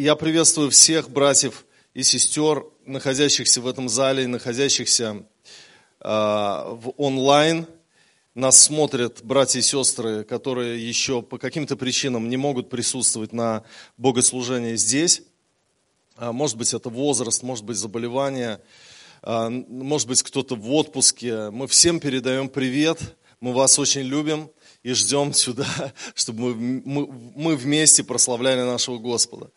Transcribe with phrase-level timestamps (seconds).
[0.00, 5.24] Я приветствую всех братьев и сестер, находящихся в этом зале, находящихся
[6.00, 7.66] э, в онлайн.
[8.36, 13.64] Нас смотрят братья и сестры, которые еще по каким-то причинам не могут присутствовать на
[13.96, 15.22] богослужении здесь.
[16.14, 18.60] А, может быть, это возраст, может быть, заболевание,
[19.22, 21.50] а, может быть, кто-то в отпуске.
[21.50, 24.48] Мы всем передаем привет, мы вас очень любим
[24.82, 25.66] и ждем сюда,
[26.14, 29.50] чтобы мы, мы, мы вместе прославляли нашего Господа.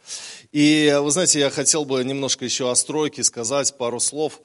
[0.52, 4.42] И вы знаете, я хотел бы немножко еще о стройке сказать пару слов.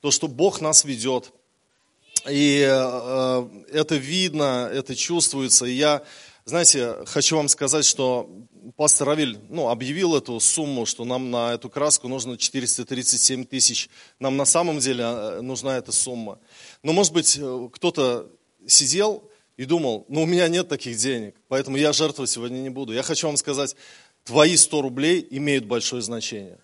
[0.00, 1.32] То, что Бог нас ведет.
[2.28, 5.66] И э, это видно, это чувствуется.
[5.66, 6.02] И я,
[6.46, 8.30] знаете, хочу вам сказать, что
[8.76, 13.90] пастор Равиль ну, объявил эту сумму, что нам на эту краску нужно 437 тысяч.
[14.18, 16.38] Нам на самом деле э, нужна эта сумма.
[16.82, 18.30] Но, может быть, э, кто-то
[18.66, 19.22] сидел
[19.56, 22.92] и думал, ну у меня нет таких денег, поэтому я жертвовать сегодня не буду.
[22.92, 23.76] Я хочу вам сказать,
[24.24, 26.58] твои 100 рублей имеют большое значение.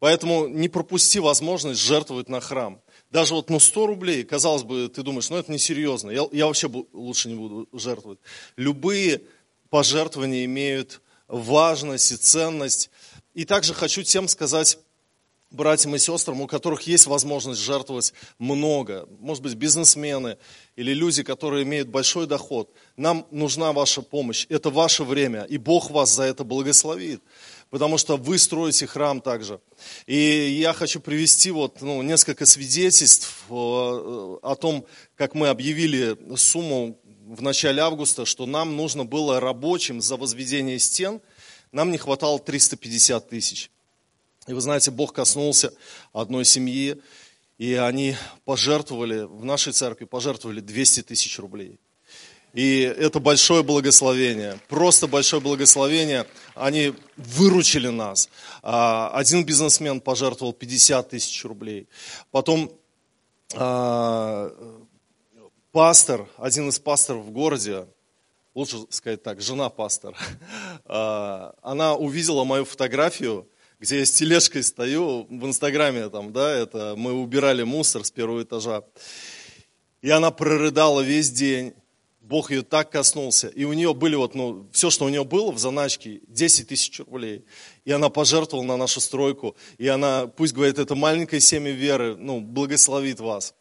[0.00, 2.80] Поэтому не пропусти возможность жертвовать на храм.
[3.10, 6.70] Даже вот ну, 100 рублей, казалось бы, ты думаешь, ну это несерьезно, я, я вообще
[6.92, 8.18] лучше не буду жертвовать.
[8.56, 9.22] Любые
[9.70, 12.90] пожертвования имеют важность и ценность.
[13.34, 14.78] И также хочу тем сказать,
[15.50, 20.36] братьям и сестрам, у которых есть возможность жертвовать много, может быть, бизнесмены
[20.76, 25.90] или люди, которые имеют большой доход, нам нужна ваша помощь, это ваше время, и Бог
[25.90, 27.22] вас за это благословит,
[27.70, 29.60] потому что вы строите храм также.
[30.06, 30.16] И
[30.60, 34.84] я хочу привести вот, ну, несколько свидетельств э, о том,
[35.16, 41.20] как мы объявили сумму в начале августа, что нам нужно было рабочим за возведение стен,
[41.72, 43.70] нам не хватало 350 тысяч.
[44.48, 45.74] И вы знаете, Бог коснулся
[46.14, 47.00] одной семьи,
[47.58, 51.78] и они пожертвовали, в нашей церкви пожертвовали 200 тысяч рублей.
[52.54, 56.26] И это большое благословение, просто большое благословение.
[56.54, 58.30] Они выручили нас.
[58.62, 61.86] А, один бизнесмен пожертвовал 50 тысяч рублей.
[62.30, 62.72] Потом
[63.54, 64.50] а,
[65.72, 67.86] пастор, один из пасторов в городе,
[68.54, 70.16] лучше сказать так, жена пастор,
[70.86, 73.46] а, она увидела мою фотографию,
[73.80, 78.42] где я с тележкой стою в Инстаграме, там, да, это мы убирали мусор с первого
[78.42, 78.82] этажа.
[80.02, 81.74] И она прорыдала весь день.
[82.20, 83.48] Бог ее так коснулся.
[83.48, 86.98] И у нее были вот, ну, все, что у нее было в заначке, 10 тысяч
[87.00, 87.44] рублей.
[87.84, 89.56] И она пожертвовала на нашу стройку.
[89.78, 93.54] И она, пусть говорит, это маленькое семя веры, ну, благословит вас.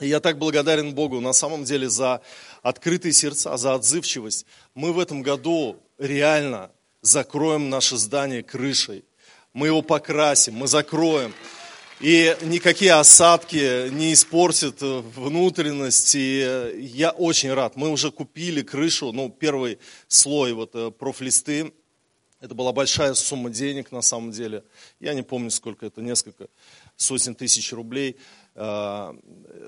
[0.00, 2.22] И я так благодарен Богу на самом деле за
[2.62, 4.46] открытые сердца, за отзывчивость.
[4.74, 9.04] Мы в этом году реально закроем наше здание крышей
[9.52, 11.34] мы его покрасим, мы закроем.
[12.00, 16.14] И никакие осадки не испортят внутренность.
[16.16, 17.76] И я очень рад.
[17.76, 21.72] Мы уже купили крышу, ну, первый слой вот э, профлисты.
[22.40, 24.64] Это была большая сумма денег на самом деле.
[24.98, 26.48] Я не помню, сколько это, несколько
[26.96, 28.16] сотен тысяч рублей.
[28.56, 29.12] Э,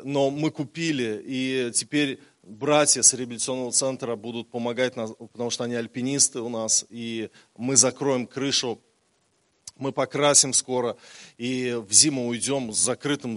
[0.03, 5.77] но мы купили, и теперь братья с реабилитационного центра будут помогать нам, потому что они
[5.77, 8.81] альпинисты у нас, и мы закроем крышу
[9.77, 10.97] мы покрасим скоро
[11.37, 13.37] и в зиму уйдем с закрытым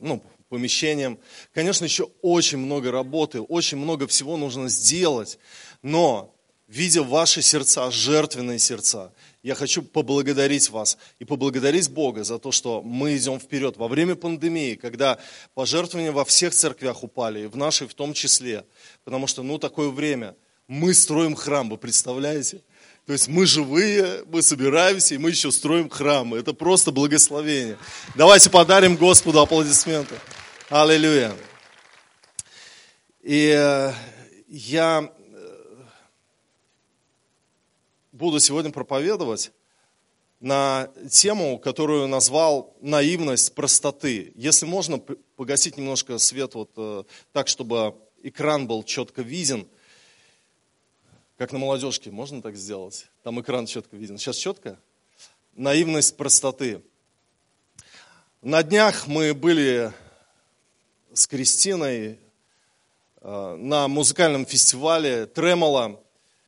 [0.00, 1.18] ну, помещением.
[1.52, 5.38] Конечно, еще очень много работы, очень много всего нужно сделать,
[5.82, 6.34] но
[6.68, 9.12] видя ваши сердца, жертвенные сердца,
[9.42, 13.76] я хочу поблагодарить вас и поблагодарить Бога за то, что мы идем вперед.
[13.76, 15.18] Во время пандемии, когда
[15.54, 18.64] пожертвования во всех церквях упали, и в нашей в том числе,
[19.04, 20.34] потому что, ну, такое время,
[20.66, 22.62] мы строим храм, вы представляете?
[23.06, 26.38] То есть мы живые, мы собираемся, и мы еще строим храмы.
[26.38, 27.76] Это просто благословение.
[28.14, 30.14] Давайте подарим Господу аплодисменты.
[30.70, 31.36] Аллилуйя.
[33.20, 33.92] И э,
[34.48, 35.84] я э,
[38.12, 39.52] буду сегодня проповедовать
[40.40, 44.32] на тему, которую назвал «Наивность простоты».
[44.34, 44.98] Если можно,
[45.36, 49.68] погасить немножко свет вот э, так, чтобы экран был четко виден–
[51.36, 53.06] как на молодежке, можно так сделать?
[53.24, 54.18] Там экран четко виден.
[54.18, 54.78] Сейчас четко?
[55.54, 56.80] Наивность простоты.
[58.40, 59.92] На днях мы были
[61.12, 62.20] с Кристиной
[63.20, 66.00] э, на музыкальном фестивале Тремола.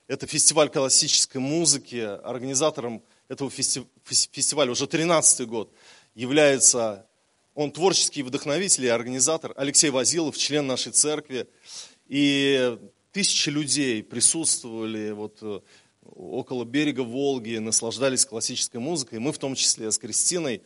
[0.07, 1.97] Это фестиваль классической музыки.
[2.23, 5.73] Организатором этого фестиваля уже 13 год
[6.15, 7.07] является
[7.57, 11.49] он творческий вдохновитель и организатор Алексей Вазилов, член нашей церкви.
[12.07, 12.79] И
[13.17, 15.61] Тысячи людей присутствовали вот э,
[16.03, 20.61] около берега Волги, наслаждались классической музыкой, мы в том числе с Кристиной.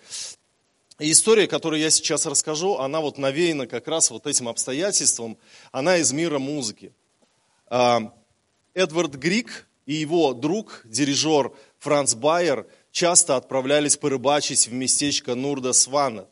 [0.99, 5.39] И история, которую я сейчас расскажу, она вот навеяна как раз вот этим обстоятельством,
[5.71, 6.93] она из мира музыки.
[7.69, 8.13] А,
[8.75, 16.27] Эдвард Грик и его друг, дирижер Франц Байер, часто отправлялись порыбачить в местечко Нурда-Сванет.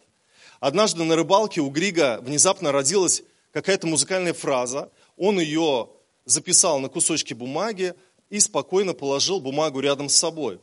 [0.59, 3.23] Однажды на рыбалке у Грига внезапно родилась
[3.53, 4.91] какая-то музыкальная фраза.
[5.17, 5.91] Он ее
[6.29, 7.95] записал на кусочки бумаги
[8.29, 10.61] и спокойно положил бумагу рядом с собой.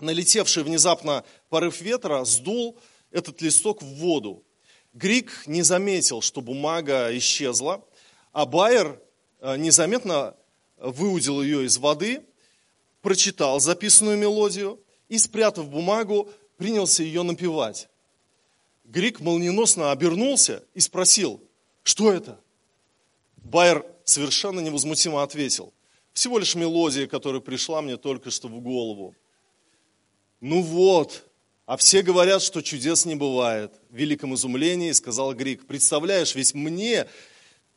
[0.00, 2.78] Налетевший внезапно порыв ветра сдул
[3.10, 4.42] этот листок в воду.
[4.94, 7.84] Грик не заметил, что бумага исчезла,
[8.32, 9.00] а Байер
[9.40, 10.34] э, незаметно
[10.78, 12.24] выудил ее из воды,
[13.02, 17.88] прочитал записанную мелодию и, спрятав бумагу, принялся ее напевать.
[18.84, 21.42] Грик молниеносно обернулся и спросил,
[21.82, 22.40] что это?
[23.36, 25.72] Байер совершенно невозмутимо ответил,
[26.12, 29.14] всего лишь мелодия, которая пришла мне только что в голову.
[30.40, 31.24] Ну вот,
[31.66, 33.72] а все говорят, что чудес не бывает.
[33.90, 35.66] В великом изумлении сказал Грик.
[35.66, 37.06] Представляешь, ведь мне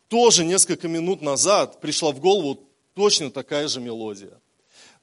[0.07, 4.39] тоже несколько минут назад пришла в голову точно такая же мелодия.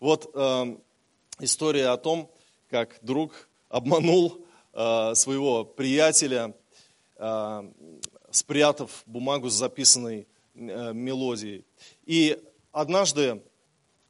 [0.00, 0.76] Вот э,
[1.40, 2.30] история о том,
[2.70, 6.54] как друг обманул э, своего приятеля,
[7.16, 7.72] э,
[8.30, 10.26] спрятав бумагу с записанной
[10.58, 11.64] мелодией.
[12.04, 12.38] И
[12.72, 13.42] однажды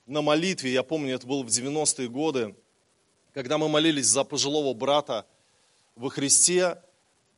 [0.06, 2.56] на молитве, я помню, это было в 90-е годы,
[3.34, 5.26] когда мы молились за пожилого брата
[5.94, 6.82] во Христе,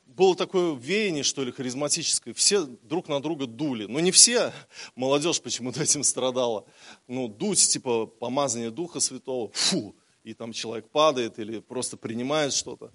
[0.07, 2.35] было такое веяние, что ли, харизматическое.
[2.35, 3.87] Все друг на друга дули.
[3.87, 4.53] Но не все,
[4.95, 6.65] молодежь почему-то этим страдала.
[7.07, 12.93] Ну, дуть, типа, помазание Духа Святого, фу, и там человек падает или просто принимает что-то.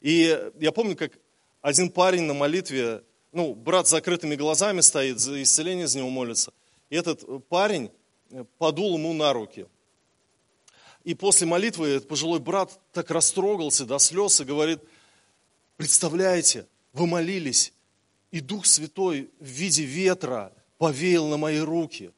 [0.00, 1.12] И я помню, как
[1.60, 3.02] один парень на молитве,
[3.34, 6.52] ну, брат с закрытыми глазами стоит, за исцеление за него молится.
[6.88, 7.90] И этот парень
[8.58, 9.66] подул ему на руки.
[11.02, 14.80] И после молитвы этот пожилой брат так растрогался до слез и говорит,
[15.76, 17.72] представляете, вы молились,
[18.30, 22.12] и Дух Святой в виде ветра повеял на мои руки.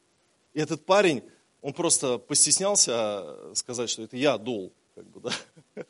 [0.55, 1.23] И этот парень,
[1.63, 4.73] он просто постеснялся сказать, что это я дул.
[4.95, 5.33] Как бы, да?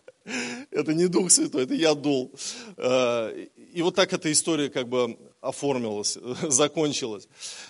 [0.72, 2.32] Это не Дух Святой, это я дул.
[3.76, 6.16] И вот так эта история как бы оформилась,
[6.48, 7.28] закончилась.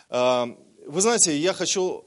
[0.08, 2.04] Вы знаете, я хочу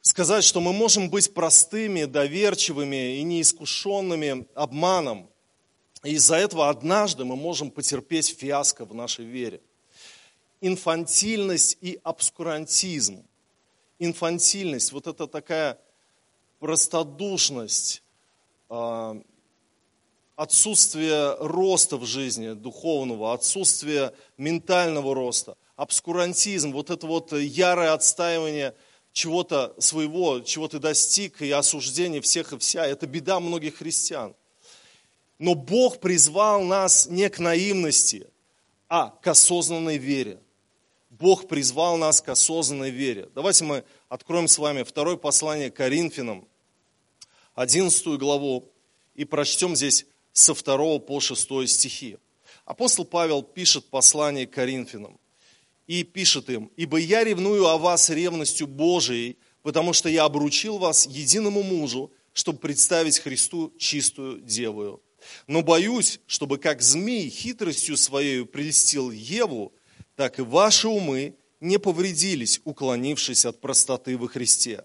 [0.00, 5.28] сказать, что мы можем быть простыми, доверчивыми и неискушенными обманом.
[6.02, 9.60] И из-за этого однажды мы можем потерпеть фиаско в нашей вере.
[10.62, 13.22] Инфантильность и обскурантизм.
[13.98, 15.78] Инфантильность, вот это такая
[16.58, 18.02] простодушность,
[18.70, 19.20] а,
[20.36, 28.74] отсутствие роста в жизни духовного, отсутствие ментального роста, обскурантизм, вот это вот ярое отстаивание–
[29.14, 32.84] чего-то своего, чего ты достиг, и осуждение всех и вся.
[32.84, 34.34] Это беда многих христиан.
[35.38, 38.28] Но Бог призвал нас не к наивности,
[38.88, 40.40] а к осознанной вере.
[41.10, 43.30] Бог призвал нас к осознанной вере.
[43.36, 46.46] Давайте мы откроем с вами второе послание Коринфянам,
[47.54, 48.68] 11 главу,
[49.14, 52.18] и прочтем здесь со 2 по 6 стихи.
[52.66, 55.18] Апостол Павел пишет послание Коринфянам
[55.86, 61.06] и пишет им, «Ибо я ревную о вас ревностью Божией, потому что я обручил вас
[61.06, 65.00] единому мужу, чтобы представить Христу чистую девою.
[65.46, 69.72] Но боюсь, чтобы как змей хитростью своей прелестил Еву,
[70.16, 74.84] так и ваши умы не повредились, уклонившись от простоты во Христе.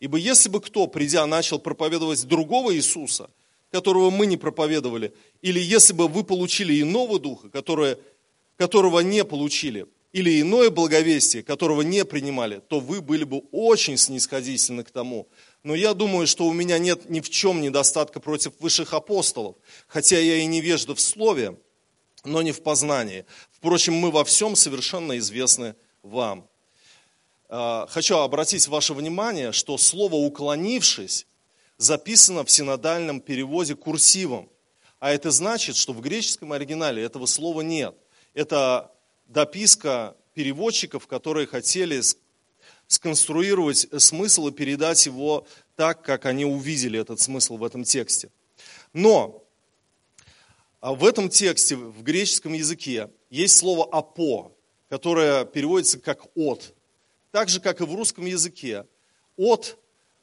[0.00, 3.30] Ибо если бы кто, придя, начал проповедовать другого Иисуса,
[3.70, 7.98] которого мы не проповедовали, или если бы вы получили иного духа, которое,
[8.56, 14.82] которого не получили, или иное благовестие, которого не принимали, то вы были бы очень снисходительны
[14.82, 15.28] к тому.
[15.62, 19.56] Но я думаю, что у меня нет ни в чем недостатка против высших апостолов,
[19.86, 21.58] хотя я и невежда в слове,
[22.24, 23.26] но не в познании.
[23.52, 26.48] Впрочем, мы во всем совершенно известны вам.
[27.48, 31.26] А, хочу обратить ваше внимание, что слово «уклонившись»
[31.78, 34.50] записано в синодальном переводе курсивом.
[34.98, 37.94] А это значит, что в греческом оригинале этого слова нет.
[38.34, 38.92] Это
[39.26, 42.00] дописка переводчиков, которые хотели
[42.88, 48.30] сконструировать смысл и передать его так, как они увидели этот смысл в этом тексте.
[48.92, 49.44] Но
[50.80, 54.52] а в этом тексте, в греческом языке, есть слово «апо»,
[54.88, 56.74] которое переводится как «от».
[57.32, 58.86] Так же, как и в русском языке,
[59.36, 59.76] «от»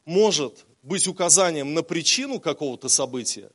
[0.05, 3.49] может быть указанием на причину какого-то события.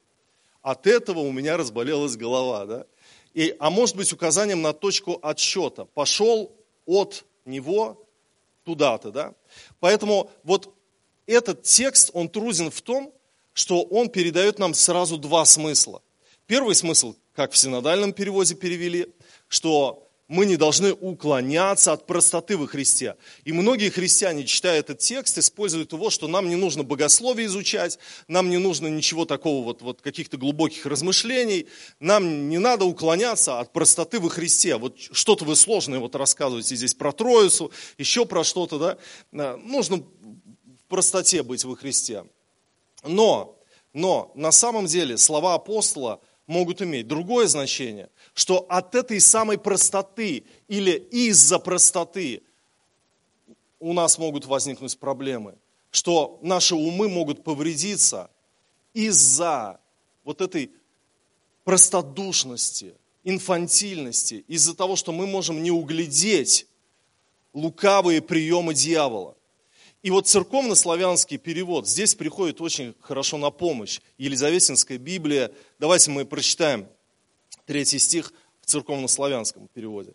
[0.63, 2.67] От этого у меня разболелась голова.
[2.67, 2.87] Да?
[3.35, 5.85] и, а может быть указанием на точку отсчета.
[5.85, 6.53] Пошел
[6.87, 8.07] от него
[8.65, 9.11] туда-то.
[9.11, 9.35] Да?
[9.79, 10.75] Поэтому вот
[11.27, 13.13] этот текст, он труден в том,
[13.53, 16.03] что он передает нам сразу два смысла.
[16.47, 19.07] Первый смысл, как в синодальном переводе перевели,
[19.49, 23.17] что мы не должны уклоняться от простоты во Христе.
[23.45, 28.49] И многие христиане, читая этот текст, используют его, что нам не нужно богословие изучать, нам
[28.49, 31.67] не нужно ничего такого, вот, вот каких-то глубоких размышлений,
[31.99, 34.77] нам не надо уклоняться от простоты во Христе.
[34.77, 38.99] Вот что-то вы сложное вот рассказываете здесь про Троицу, еще про что-то, да.
[39.33, 42.25] Э, нужно в простоте быть во Христе.
[43.03, 43.59] Но,
[43.93, 46.21] но на самом деле слова апостола
[46.51, 52.43] могут иметь другое значение– что от этой самой простоты или из-за простоты
[53.79, 55.57] у нас могут возникнуть проблемы,
[55.91, 58.31] что наши умы могут повредиться
[58.95, 59.81] из-за
[60.25, 60.71] вот этой
[61.65, 66.67] простодушности, инфантильности, из-за того, что мы можем не углядеть
[67.53, 69.37] лукавые приемы дьявола.
[70.03, 74.01] И вот церковно-славянский перевод здесь приходит очень хорошо на помощь.
[74.17, 75.53] Елизаветинская Библия.
[75.79, 76.89] Давайте мы прочитаем
[77.67, 80.15] третий стих в церковно-славянском переводе.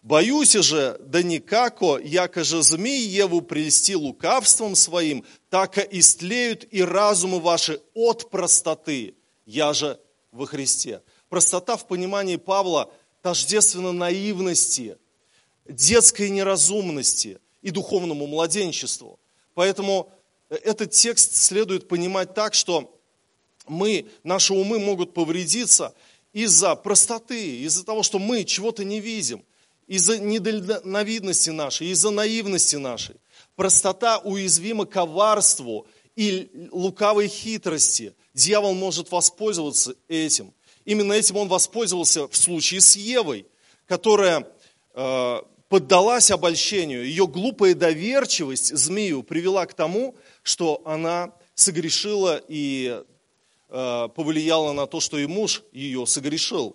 [0.00, 6.82] «Боюсь же, да никако, яко же змей Еву прелести лукавством своим, так и истлеют и
[6.82, 10.00] разумы ваши от простоты, я же
[10.32, 11.02] во Христе».
[11.28, 14.96] Простота в понимании Павла тождественно наивности,
[15.66, 19.18] детской неразумности и духовному младенчеству.
[19.54, 20.10] Поэтому
[20.48, 22.94] этот текст следует понимать так, что
[23.66, 25.94] мы, наши умы могут повредиться–
[26.32, 29.44] из-за простоты, из-за того, что мы чего-то не видим,
[29.86, 33.16] из-за недальновидности нашей, из-за наивности нашей.
[33.56, 38.14] Простота уязвима коварству и лукавой хитрости.
[38.34, 40.52] Дьявол может воспользоваться этим.
[40.84, 43.46] Именно этим он воспользовался в случае с Евой,
[43.86, 44.46] которая
[44.94, 47.04] э, поддалась обольщению.
[47.04, 53.02] Ее глупая доверчивость змею привела к тому, что она согрешила и
[53.70, 56.74] Э, повлияло на то, что и муж ее согрешил.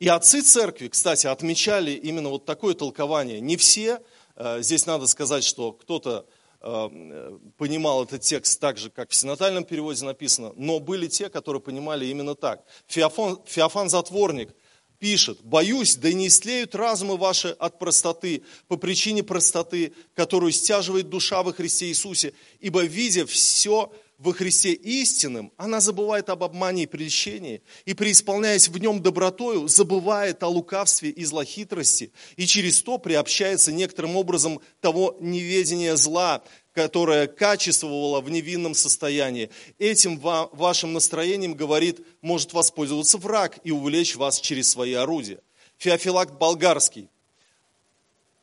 [0.00, 3.40] И отцы церкви, кстати, отмечали именно вот такое толкование.
[3.40, 4.00] Не все,
[4.34, 6.26] э, здесь надо сказать, что кто-то
[6.62, 11.62] э, понимал этот текст так же, как в синатальном переводе написано, но были те, которые
[11.62, 12.64] понимали именно так.
[12.88, 14.52] Феофан, Феофан Затворник
[15.00, 21.42] пишет, «Боюсь, да не истлеют разумы ваши от простоты, по причине простоты, которую стяживает душа
[21.42, 27.62] во Христе Иисусе, ибо, видя все во Христе истинным, она забывает об обмане и прельщении,
[27.86, 34.16] и преисполняясь в нем добротою, забывает о лукавстве и злохитрости, и через то приобщается некоторым
[34.16, 39.50] образом того неведения зла, которое качествовало в невинном состоянии.
[39.78, 45.40] Этим вашим настроением, говорит, может воспользоваться враг и увлечь вас через свои орудия.
[45.78, 47.08] Феофилакт Болгарский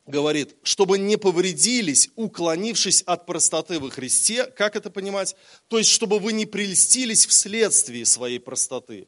[0.08, 4.46] говорит, чтобы не повредились, уклонившись от простоты во Христе.
[4.46, 5.36] Как это понимать?
[5.68, 9.08] То есть, чтобы вы не прельстились вследствие своей простоты.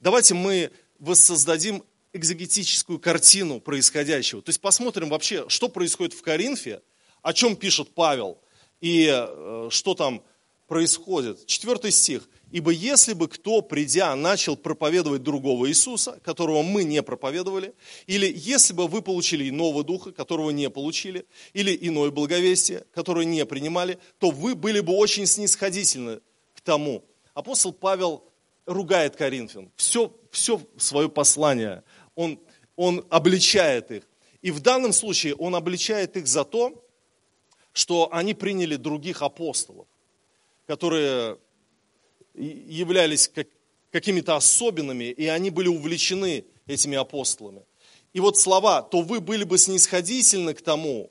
[0.00, 4.42] Давайте мы воссоздадим экзегетическую картину происходящего.
[4.42, 6.82] То есть посмотрим вообще, что происходит в Коринфе,
[7.26, 8.38] о чем пишет Павел
[8.80, 10.22] и э, что там
[10.68, 11.44] происходит.
[11.46, 12.28] Четвертый стих.
[12.52, 17.74] Ибо если бы кто, придя, начал проповедовать другого Иисуса, которого мы не проповедовали,
[18.06, 23.44] или если бы вы получили иного духа, которого не получили, или иное благовестие, которое не
[23.44, 26.20] принимали, то вы были бы очень снисходительны
[26.54, 27.04] к тому.
[27.34, 28.22] Апостол Павел
[28.66, 29.72] ругает Коринфян.
[29.74, 31.82] Все, все свое послание
[32.14, 32.38] он,
[32.76, 34.04] он обличает их.
[34.42, 36.85] И в данном случае он обличает их за то,
[37.76, 39.86] что они приняли других апостолов,
[40.66, 41.36] которые
[42.34, 43.48] являлись как,
[43.90, 47.66] какими-то особенными, и они были увлечены этими апостолами.
[48.14, 51.10] И вот слова, то вы были бы снисходительны к тому,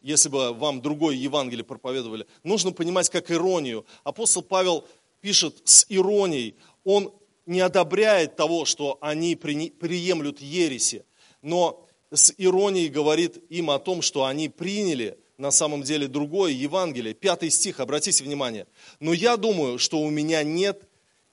[0.00, 3.84] если бы вам другое Евангелие проповедовали, нужно понимать как иронию.
[4.04, 4.86] Апостол Павел
[5.20, 7.12] пишет с иронией, он
[7.46, 11.04] не одобряет того, что они приемлют ереси,
[11.42, 17.14] но с иронией говорит им о том, что они приняли на самом деле другое Евангелие.
[17.14, 18.66] Пятый стих, обратите внимание.
[19.00, 20.82] Но я думаю, что у меня нет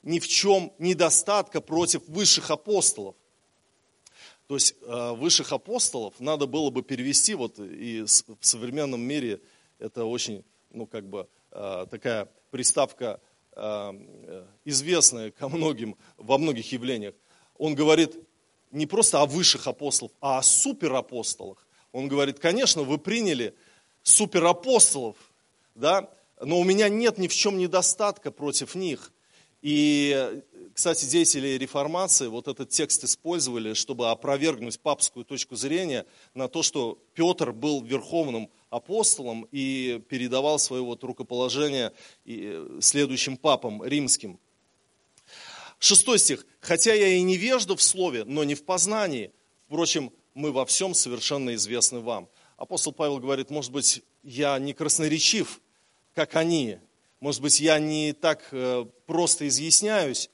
[0.02, 3.14] ни в чем недостатка против высших апостолов.
[4.46, 9.40] То есть э, высших апостолов надо было бы перевести, вот и в современном мире
[9.78, 13.20] это очень, ну как бы э, такая приставка
[13.52, 17.14] э, известная ко многим, во многих явлениях.
[17.56, 18.14] Он говорит
[18.70, 21.66] не просто о высших апостолах, а о суперапостолах.
[21.92, 23.54] Он говорит, конечно, вы приняли
[24.04, 25.16] суперапостолов,
[25.74, 26.08] да,
[26.40, 29.12] но у меня нет ни в чем недостатка против них.
[29.62, 30.42] И,
[30.74, 36.98] кстати, деятели реформации вот этот текст использовали, чтобы опровергнуть папскую точку зрения на то, что
[37.14, 41.92] Петр был верховным апостолом и передавал свое вот рукоположение
[42.80, 44.38] следующим папам римским.
[45.80, 46.46] Шестой стих.
[46.60, 49.32] «Хотя я и невежда в слове, но не в познании,
[49.66, 52.28] Впрочем, мы во всем совершенно известны вам.
[52.56, 55.60] Апостол Павел говорит, может быть, я не красноречив,
[56.14, 56.78] как они,
[57.20, 60.30] может быть, я не так э, просто изъясняюсь,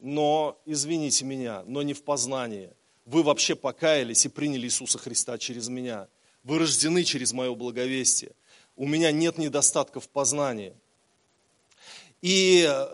[0.00, 2.70] но, извините меня, но не в познании.
[3.04, 6.08] Вы вообще покаялись и приняли Иисуса Христа через меня.
[6.42, 8.32] Вы рождены через мое благовестие.
[8.76, 10.74] У меня нет недостатков в познании.
[12.22, 12.88] И э,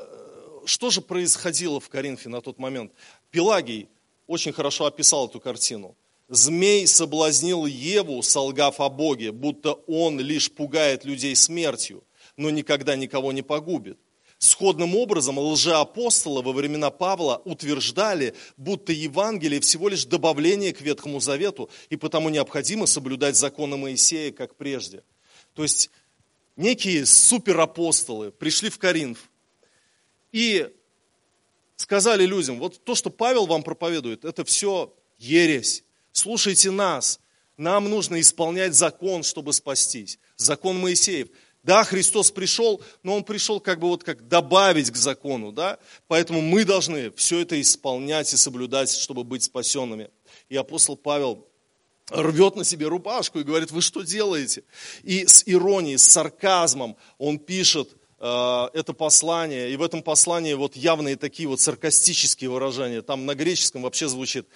[0.64, 2.92] что же происходило в Коринфе на тот момент?
[3.30, 3.88] Пелагий
[4.26, 5.96] очень хорошо описал эту картину.
[6.28, 12.02] Змей соблазнил Еву, солгав о Боге, будто он лишь пугает людей смертью,
[12.36, 13.98] но никогда никого не погубит.
[14.38, 21.70] Сходным образом лжеапостолы во времена Павла утверждали, будто Евангелие всего лишь добавление к Ветхому Завету,
[21.88, 25.04] и потому необходимо соблюдать законы Моисея, как прежде.
[25.54, 25.90] То есть
[26.56, 29.30] некие суперапостолы пришли в Коринф
[30.32, 30.70] и
[31.76, 35.85] сказали людям, вот то, что Павел вам проповедует, это все ересь
[36.16, 37.20] слушайте нас.
[37.56, 40.18] Нам нужно исполнять закон, чтобы спастись.
[40.36, 41.28] Закон Моисеев.
[41.62, 45.78] Да, Христос пришел, но Он пришел как бы вот как добавить к закону, да?
[46.06, 50.10] Поэтому мы должны все это исполнять и соблюдать, чтобы быть спасенными.
[50.48, 51.44] И апостол Павел
[52.10, 54.62] рвет на себе рубашку и говорит, вы что делаете?
[55.02, 60.76] И с иронией, с сарказмом он пишет э, это послание, и в этом послании вот
[60.76, 63.02] явные такие вот саркастические выражения.
[63.02, 64.46] Там на греческом вообще звучит,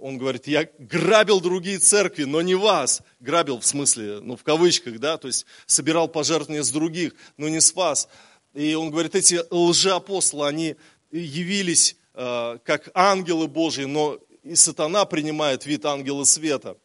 [0.00, 3.02] он говорит, я грабил другие церкви, но не вас.
[3.20, 7.60] Грабил в смысле, ну в кавычках, да, то есть собирал пожертвования с других, но не
[7.60, 8.08] с вас.
[8.54, 10.76] И он говорит, эти лжеапостолы, они
[11.12, 16.76] явились э, как ангелы Божьи, но и сатана принимает вид ангела света.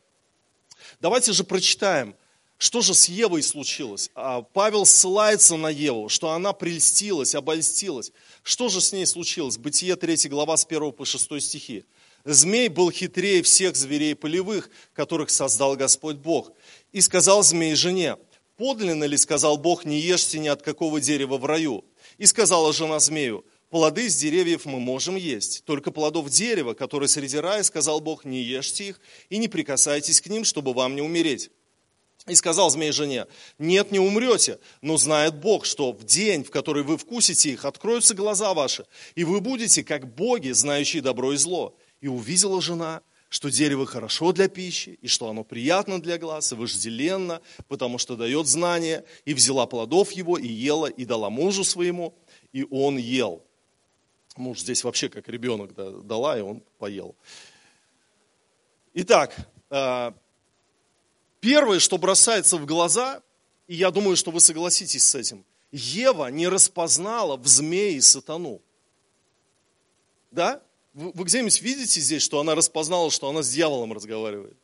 [1.00, 2.15] Давайте же прочитаем,
[2.57, 4.10] что же с Евой случилось.
[4.15, 8.12] А Павел ссылается на Еву, что она прельстилась, обольстилась.
[8.43, 9.57] Что же с ней случилось?
[9.57, 11.86] Бытие 3 глава с 1 по 6 стихи.
[12.25, 16.51] Змей был хитрее всех зверей полевых, которых создал Господь Бог.
[16.92, 18.18] И сказал змей жене,
[18.57, 21.85] подлинно ли, сказал Бог, не ешьте ни от какого дерева в раю.
[22.18, 27.38] И сказала жена змею, плоды с деревьев мы можем есть, только плодов дерева, которые среди
[27.38, 31.51] рая, сказал Бог, не ешьте их и не прикасайтесь к ним, чтобы вам не умереть.
[32.27, 33.27] И сказал змей жене,
[33.59, 38.16] нет, не умрете, но знает Бог, что в день, в который вы вкусите их, откроются
[38.16, 41.77] глаза ваши, и вы будете, как боги, знающие добро и зло.
[42.01, 46.55] И увидела жена, что дерево хорошо для пищи, и что оно приятно для глаз, и
[46.55, 52.14] вожделенно, потому что дает знание, и взяла плодов его, и ела, и дала мужу своему,
[52.53, 53.44] и он ел.
[54.38, 55.74] Муж здесь вообще как ребенок
[56.05, 57.16] дала, и он поел.
[58.94, 59.36] Итак,
[59.70, 60.14] а,
[61.46, 63.22] Первое, что бросается в глаза,
[63.68, 68.64] и я думаю, что вы согласитесь с этим, Ева не распознала в змее сатану.
[70.31, 70.64] Да?
[70.96, 74.58] Вы, вы где-нибудь видите здесь, что она распознала, что она с дьяволом разговаривает?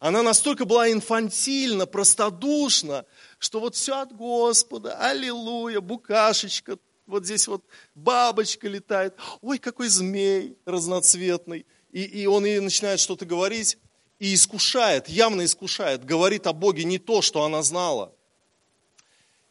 [0.00, 3.06] Она настолько была инфантильна, простодушна,
[3.38, 7.64] что вот все от Господа, аллилуйя, букашечка, вот здесь вот
[7.94, 11.66] бабочка летает, ой, какой змей разноцветный.
[11.92, 13.78] И, и он ей начинает что-то говорить,
[14.18, 18.12] и искушает, явно искушает, говорит о Боге не то, что она знала.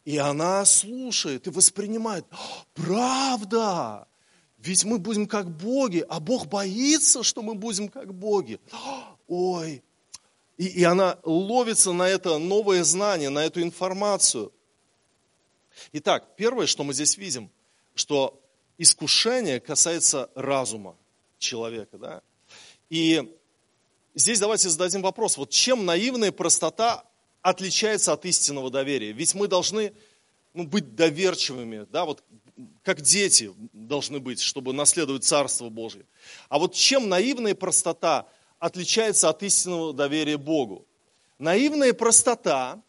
[0.04, 2.26] И она слушает и воспринимает,
[2.74, 4.06] правда,
[4.64, 8.58] ведь мы будем как боги, а Бог боится, что мы будем как боги.
[9.28, 9.82] Ой,
[10.56, 14.52] и, и она ловится на это новое знание, на эту информацию.
[15.92, 17.50] Итак, первое, что мы здесь видим,
[17.94, 18.40] что
[18.78, 20.96] искушение касается разума
[21.38, 21.98] человека.
[21.98, 22.22] Да?
[22.88, 23.36] И
[24.14, 27.04] здесь давайте зададим вопрос, вот чем наивная простота
[27.42, 29.12] отличается от истинного доверия?
[29.12, 29.92] Ведь мы должны
[30.54, 32.22] ну, быть доверчивыми, да, вот
[32.82, 36.04] как дети должны быть, чтобы наследовать Царство Божье.
[36.48, 38.26] А вот чем наивная простота
[38.58, 40.86] отличается от истинного доверия Богу?
[41.38, 42.80] Наивная простота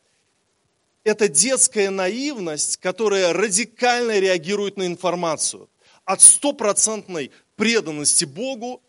[1.04, 5.70] –это детская наивность, которая радикально реагирует на информацию.
[6.04, 8.82] От стопроцентной преданности Богу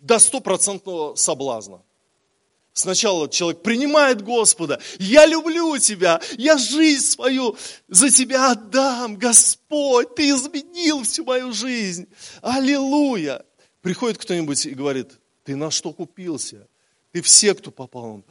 [0.00, 1.82] до стопроцентного соблазна.
[2.74, 7.56] Сначала человек принимает Господа, я люблю тебя, я жизнь свою
[7.88, 12.08] за тебя отдам, Господь, ты изменил всю мою жизнь,
[12.40, 13.44] аллилуйя.
[13.82, 16.66] Приходит кто-нибудь и говорит, ты на что купился?
[17.12, 18.04] Ты в секту попал.
[18.04, 18.24] Он,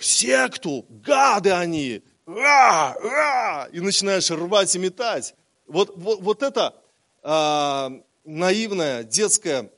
[0.00, 5.34] в секту, гады они, ра, ра, и начинаешь рвать и метать.
[5.68, 6.74] Вот, вот, вот это
[7.22, 7.92] а,
[8.24, 9.70] наивная детская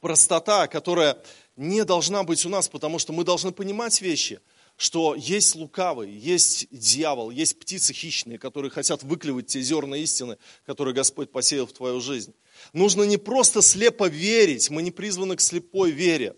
[0.00, 1.16] простота, которая
[1.56, 4.40] не должна быть у нас, потому что мы должны понимать вещи,
[4.76, 10.94] что есть лукавый, есть дьявол, есть птицы хищные, которые хотят выклевать те зерна истины, которые
[10.94, 12.34] Господь посеял в твою жизнь.
[12.72, 16.36] Нужно не просто слепо верить, мы не призваны к слепой вере,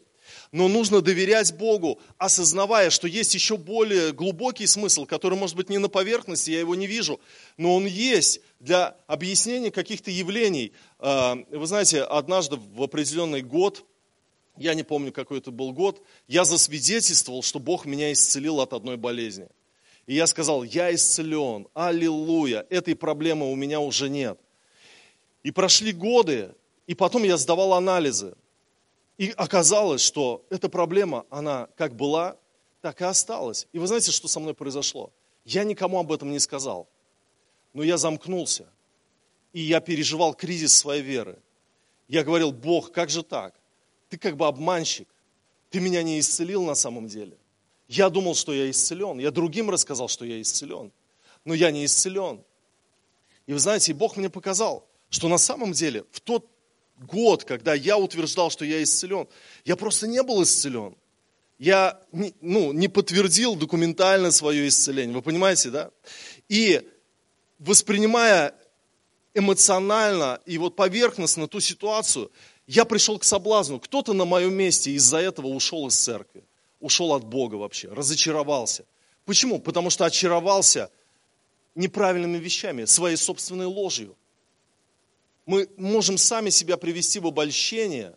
[0.52, 5.78] но нужно доверять Богу, осознавая, что есть еще более глубокий смысл, который, может быть, не
[5.78, 7.20] на поверхности, я его не вижу,
[7.56, 10.72] но он есть для объяснения каких-то явлений.
[10.98, 13.84] А, вы знаете, однажды в определенный год,
[14.58, 18.96] я не помню, какой это был год, я засвидетельствовал, что Бог меня исцелил от одной
[18.96, 19.48] болезни.
[20.06, 24.40] И я сказал, я исцелен, аллилуйя, этой проблемы у меня уже нет.
[25.42, 26.54] И прошли годы,
[26.86, 28.34] и потом я сдавал анализы.
[29.18, 32.36] И оказалось, что эта проблема, она как была,
[32.80, 33.66] так и осталась.
[33.72, 35.12] И вы знаете, что со мной произошло?
[35.44, 36.88] Я никому об этом не сказал.
[37.74, 38.66] Но я замкнулся.
[39.52, 41.38] И я переживал кризис своей веры.
[42.06, 43.57] Я говорил, Бог, как же так?
[44.08, 45.08] Ты как бы обманщик.
[45.70, 47.36] Ты меня не исцелил на самом деле.
[47.88, 49.18] Я думал, что я исцелен.
[49.18, 50.92] Я другим рассказал, что я исцелен.
[51.44, 52.42] Но я не исцелен.
[53.46, 56.46] И вы знаете, Бог мне показал, что на самом деле в тот
[56.98, 59.26] год, когда я утверждал, что я исцелен,
[59.64, 60.96] я просто не был исцелен.
[61.58, 65.14] Я не, ну, не подтвердил документально свое исцеление.
[65.14, 65.90] Вы понимаете, да?
[66.48, 66.86] И
[67.58, 68.54] воспринимая
[69.34, 72.30] эмоционально и вот поверхностно ту ситуацию,
[72.68, 73.80] я пришел к соблазну.
[73.80, 76.44] Кто-то на моем месте из-за этого ушел из церкви,
[76.78, 78.84] ушел от Бога вообще, разочаровался.
[79.24, 79.58] Почему?
[79.58, 80.88] Потому что очаровался
[81.74, 84.16] неправильными вещами, своей собственной ложью
[85.48, 88.14] мы можем сами себя привести в обольщение,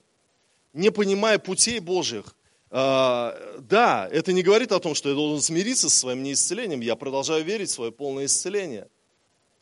[0.73, 2.35] не понимая путей Божьих.
[2.69, 6.81] А, да, это не говорит о том, что я должен смириться со своим неисцелением.
[6.81, 8.89] Я продолжаю верить в свое полное исцеление.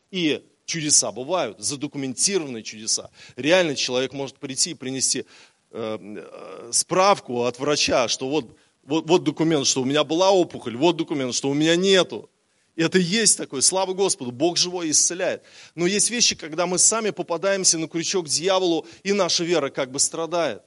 [0.10, 3.10] И чудеса бывают, задокументированные чудеса.
[3.36, 5.26] Реально человек может прийти и принести
[5.72, 10.78] э, э, справку от врача, что вот, вот, вот документ, что у меня была опухоль,
[10.78, 12.30] вот документ, что у меня нету.
[12.76, 15.44] Это есть такое, слава Господу, Бог живой исцеляет.
[15.76, 20.00] Но есть вещи, когда мы сами попадаемся на крючок дьяволу, и наша вера как бы
[20.00, 20.62] страдает.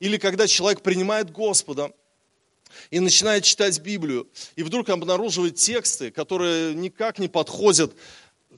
[0.00, 1.92] Или когда человек принимает Господа
[2.90, 7.94] и начинает читать Библию, и вдруг обнаруживает тексты, которые никак не подходят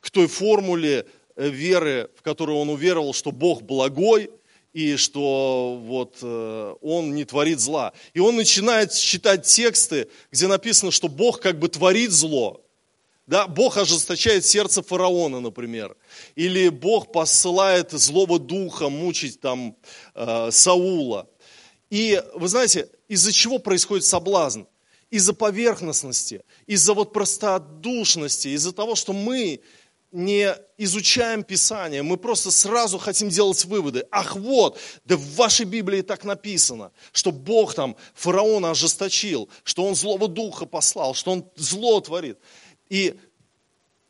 [0.01, 1.07] к той формуле
[1.37, 4.31] э, веры, в которую он уверовал, что Бог благой,
[4.73, 7.93] и что вот э, он не творит зла.
[8.15, 12.63] И он начинает читать тексты, где написано, что Бог как бы творит зло,
[13.29, 15.95] да, Бог ожесточает сердце фараона, например.
[16.35, 19.77] Или Бог посылает злого духа мучить там
[20.15, 21.29] э, Саула.
[21.91, 24.63] И вы знаете, из-за чего происходит соблазн?
[25.11, 29.61] Из-за поверхностности, из-за вот простодушности, из-за того, что мы
[30.11, 34.07] не изучаем Писание, мы просто сразу хотим делать выводы.
[34.11, 39.95] Ах вот, да в вашей Библии так написано, что Бог там фараона ожесточил, что он
[39.95, 42.39] злого духа послал, что он зло творит.
[42.89, 43.17] И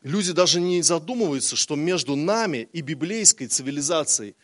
[0.02, 4.36] люди даже не задумываются, что между нами и библейской цивилизацией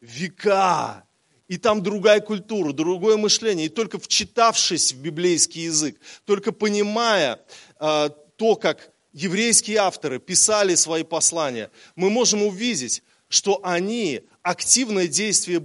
[0.00, 1.04] века,
[1.46, 3.66] и там другая культура, другое мышление.
[3.66, 7.40] И только вчитавшись в библейский язык, только понимая
[7.78, 15.58] э, то, как еврейские авторы писали свои послания, мы можем увидеть, что они активное действие,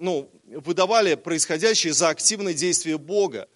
[0.00, 3.48] ну, выдавали происходящее за активное действие Бога.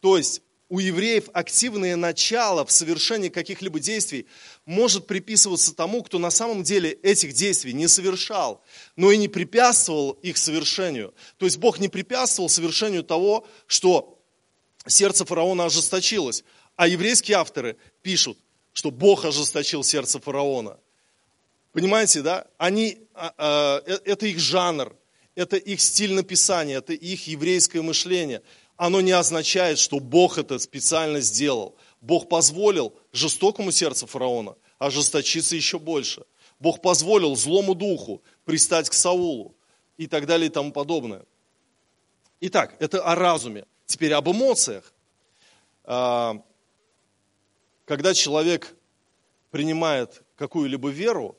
[0.00, 0.40] То есть
[0.70, 4.26] у евреев активное начало в совершении каких-либо действий
[4.64, 8.64] может приписываться тому, кто на самом деле этих действий не совершал,
[8.96, 11.14] но и не препятствовал их совершению.
[11.36, 14.18] То есть Бог не препятствовал совершению того, что
[14.86, 16.42] сердце фараона ожесточилось.
[16.74, 18.38] А еврейские авторы пишут,
[18.76, 20.78] что Бог ожесточил сердце фараона.
[21.72, 22.46] Понимаете, да?
[22.58, 24.94] Они, а, а, э, это их жанр,
[25.34, 28.42] это их стиль написания, это их еврейское мышление–
[28.76, 31.76] оно не означает, что Бог это специально сделал.
[32.00, 36.24] Бог позволил жестокому сердцу фараона ожесточиться еще больше.
[36.60, 39.54] Бог позволил злому духу пристать к Саулу
[39.96, 41.24] и так далее и тому подобное.
[42.40, 43.64] Итак, это о разуме.
[43.86, 44.92] Теперь об эмоциях.
[47.86, 48.74] Когда человек
[49.52, 51.38] принимает какую-либо веру,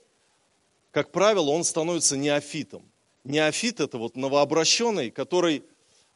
[0.92, 2.90] как правило, он становится неофитом.
[3.26, 5.64] Неофит– это вот новообращенный, который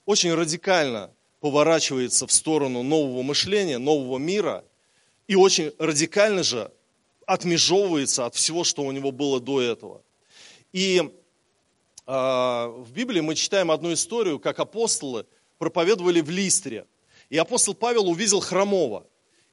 [0.06, 4.64] очень радикально поворачивается в сторону нового мышления, нового мира,
[5.28, 6.72] и очень радикально же
[7.26, 10.02] отмежевывается от всего, что у него было до этого.
[10.72, 11.10] И э,
[12.08, 15.26] в Библии мы читаем одну историю, как апостолы
[15.58, 16.86] проповедовали в Листре.
[17.30, 19.06] И апостол Павел увидел хромого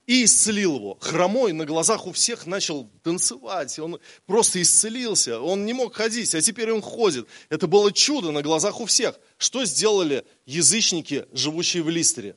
[0.09, 0.99] и исцелил его.
[1.03, 6.40] Хромой на глазах у всех начал танцевать, он просто исцелился, он не мог ходить, а
[6.40, 7.29] теперь он ходит.
[7.51, 9.21] Это было чудо на глазах у всех.
[9.37, 12.37] Что сделали язычники, живущие в Листере?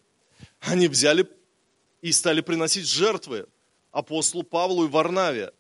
[0.60, 1.26] Они взяли
[2.02, 3.48] и стали приносить жертвы
[3.92, 5.54] апостолу Павлу и Варнаве.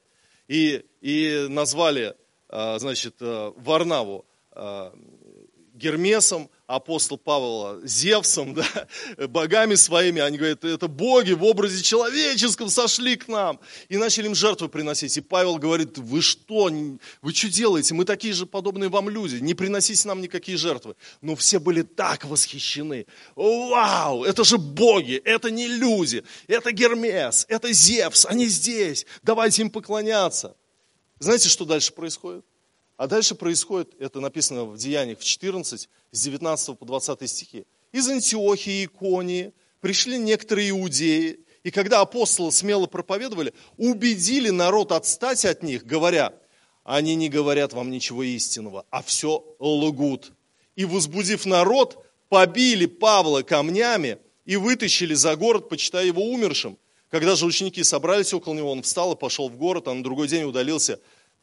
[0.50, 2.16] И, и назвали
[2.50, 4.26] значит, Варнаву
[5.74, 8.88] Гермесом, апостол Павла Зевсом, да,
[9.28, 10.22] богами своими.
[10.22, 13.60] Они говорят, это боги в образе человеческом сошли к нам.
[13.90, 15.18] И начали им жертвы приносить.
[15.18, 16.72] И Павел говорит, вы что,
[17.22, 17.94] вы что делаете?
[17.94, 19.36] Мы такие же подобные вам люди.
[19.36, 20.96] Не приносите нам никакие жертвы.
[21.22, 23.06] Но все были так восхищены.
[23.36, 26.24] Вау, это же боги, это не люди.
[26.48, 29.06] Это Гермес, это Зевс, они здесь.
[29.24, 30.56] Давайте им поклоняться.
[31.20, 32.46] Знаете, что дальше происходит?
[33.02, 37.66] А дальше происходит, это написано в Деяниях в 14, с 19 по 20 стихи.
[37.92, 45.46] Из Антиохии и Иконии пришли некоторые иудеи, и когда апостолы смело проповедовали, убедили народ отстать
[45.46, 46.32] от них, говоря,
[46.84, 50.32] они не говорят вам ничего истинного, а все лгут.
[50.76, 56.78] И возбудив народ, побили Павла камнями и вытащили за город, почитая его умершим.
[57.10, 60.28] Когда же ученики собрались около него, он встал и пошел в город, а на другой
[60.28, 61.00] день удалился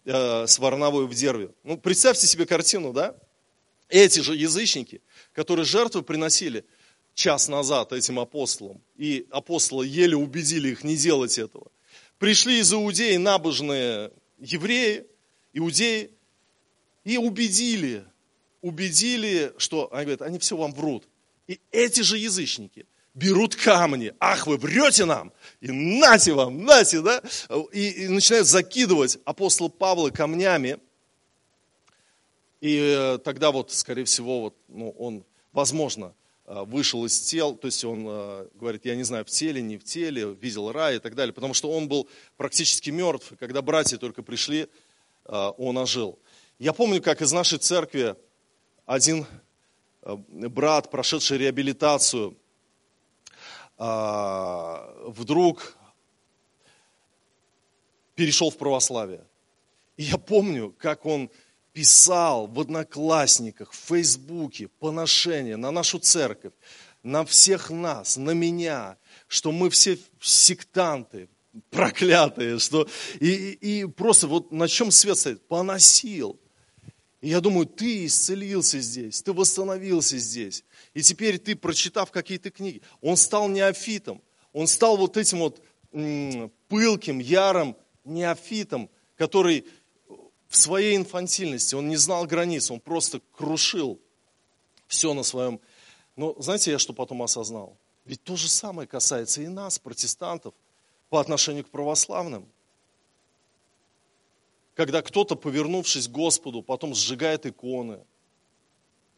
[0.09, 1.51] э, с Варнавой в Дерве.
[1.65, 3.15] Ну, представьте себе картину, да?
[3.89, 5.01] Эти же язычники,
[5.33, 6.65] которые жертвы приносили
[7.15, 11.71] час назад этим апостолам, и апостолы еле убедили их не делать этого,
[12.19, 15.07] пришли из Иудеи набожные евреи,
[15.53, 16.11] иудеи,
[17.05, 18.05] и убедили,
[18.61, 21.09] убедили, что, они говорят, они все вам врут.
[21.47, 22.87] И эти же язычники–
[23.19, 24.15] берут камни.
[24.21, 25.33] Ах, вы врете нам!
[25.61, 27.21] И нате вам, нате, да?
[27.73, 30.79] И, и начинают закидывать апостола Павла камнями.
[32.61, 36.15] И э, тогда вот, скорее всего, вот, ну, он, возможно,
[36.47, 39.79] э, вышел из тел, то есть он э, говорит, я не знаю, в теле, не
[39.79, 43.63] в теле, видел рай и так далее, потому что он был практически мертв, и когда
[43.63, 44.69] братья только пришли,
[45.25, 46.19] он ожил.
[46.59, 48.17] Я помню, как из нашей церкви
[48.87, 49.27] один
[50.03, 52.35] брат, прошедший реабилитацию,
[53.79, 55.77] вдруг
[58.15, 59.25] перешел в православие.
[59.97, 61.31] И я помню, как он
[61.73, 66.53] писал в Одноклассниках, в Фейсбуке поношение на нашу церковь,
[67.05, 68.97] на всех нас, на меня,
[69.29, 71.29] что мы все сектанты,
[71.71, 72.89] проклятые, что
[73.21, 76.41] и, и просто вот на чем свет стоит, поносил.
[77.21, 80.65] И я думаю, ты исцелился здесь, ты восстановился здесь.
[80.95, 85.61] И теперь ты, прочитав какие-то книги, он стал неофитом, он стал вот этим вот
[86.69, 89.67] пылким, ярым неофитом, который
[90.49, 94.01] в своей инфантильности, он не знал границ, он просто крушил
[94.87, 95.61] все на своем.
[96.17, 97.77] Но знаете, я что потом осознал?
[98.05, 100.55] Ведь то же самое касается и нас, протестантов,
[101.11, 102.47] по отношению к православным.
[104.79, 107.99] Когда кто-то, повернувшись к Господу, потом сжигает иконы–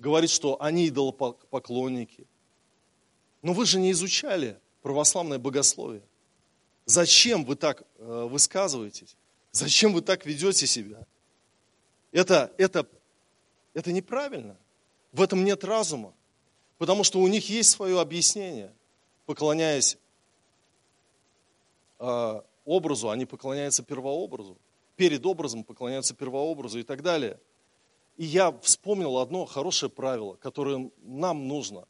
[0.00, 2.26] говорит, что они идолопоклонники.
[3.42, 6.02] Но вы же не изучали православное богословие.
[6.86, 9.14] Зачем вы так э, высказываетесь?
[9.52, 11.06] Зачем вы так ведете себя?
[12.12, 12.86] Это, это,
[13.74, 14.56] это неправильно.
[15.12, 16.12] В этом нет разума.
[16.78, 18.72] Потому что у них есть свое объяснение.
[19.26, 19.98] Поклоняясь
[21.98, 24.56] э, образу, они поклоняются первообразу.
[25.00, 27.40] Перед образом поклоняются первообразу и так далее–
[28.20, 31.86] и я вспомнил одно хорошее правило, которое нам нужно,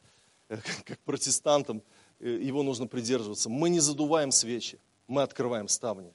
[0.48, 1.82] э, как протестантам,
[2.20, 3.48] э, его нужно придерживаться.
[3.48, 6.14] Мы не задуваем свечи, мы открываем ставни.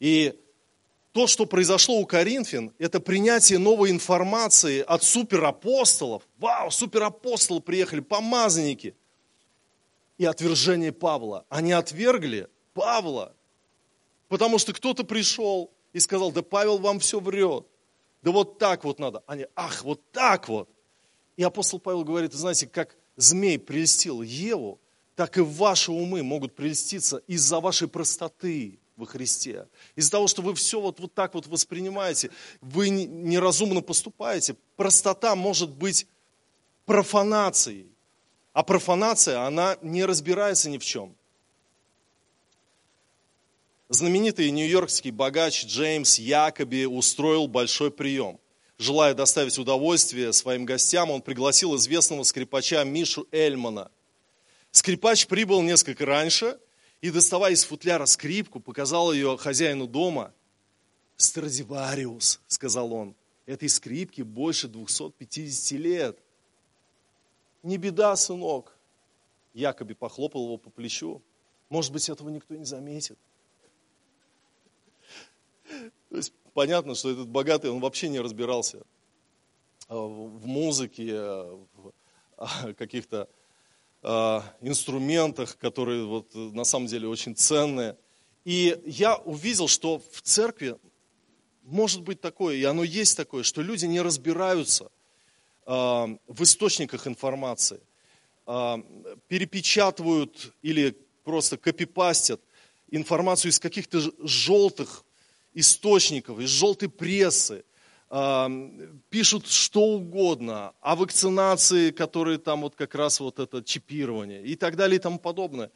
[0.00, 0.38] И
[1.12, 6.28] то, что произошло у Коринфян, это принятие новой информации от суперапостолов.
[6.36, 8.94] Вау, суперапостолы приехали, помазанники.
[10.18, 11.46] И отвержение Павла.
[11.48, 13.34] Они отвергли Павла,
[14.28, 17.66] потому что кто-то пришел и сказал, да Павел вам все врет
[18.22, 19.22] да вот так вот надо.
[19.26, 20.68] Они, ах, вот так вот.
[21.36, 24.80] И апостол Павел говорит, знаете, как змей прелестил Еву,
[25.14, 29.68] так и ваши умы могут прелеститься из-за вашей простоты во Христе.
[29.94, 34.56] Из-за того, что вы все вот, вот так вот воспринимаете, вы неразумно поступаете.
[34.76, 36.06] Простота может быть
[36.84, 37.86] профанацией.
[38.52, 41.14] А профанация, она не разбирается ни в чем.
[43.90, 48.38] Знаменитый нью-йоркский богач Джеймс Якоби устроил большой прием.
[48.76, 53.90] Желая доставить удовольствие своим гостям, он пригласил известного скрипача Мишу Эльмана.
[54.72, 56.58] Скрипач прибыл несколько раньше
[57.00, 60.34] и, доставая из футляра скрипку, показал ее хозяину дома.
[61.16, 63.14] «Страдивариус»,— сказал он,—
[63.46, 66.18] «этой скрипке больше 250 лет».
[67.62, 68.76] «Не беда, сынок»,—
[69.54, 71.22] Якоби похлопал его по плечу.
[71.70, 73.18] «Может быть, этого никто не заметит».
[76.10, 78.82] То есть понятно, что этот богатый, он вообще не разбирался
[79.88, 81.92] а, в музыке, в
[82.36, 83.28] а, каких-то
[84.02, 87.96] а, инструментах, которые вот на самом деле очень ценные.
[88.44, 90.76] И я увидел, что в церкви
[91.62, 94.90] может быть такое, и оно есть такое, что люди не разбираются
[95.66, 97.80] в источниках информации,
[98.46, 102.40] перепечатывают или просто копипастят
[102.90, 105.04] информацию из каких-то желтых
[105.58, 107.64] источников, из желтой прессы,
[109.10, 114.76] пишут что угодно о вакцинации, которые там вот как раз вот это чипирование и так
[114.76, 115.70] далее и тому подобное.